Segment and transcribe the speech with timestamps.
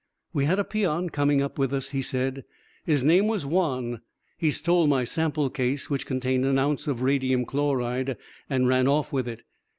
[0.33, 2.43] "We had a peon coming up with us," he said.
[2.85, 4.01] "His name was Juan.
[4.35, 8.17] He stole my sample case, which contained an ounce of radium chloride,
[8.49, 9.43] and ran off with it.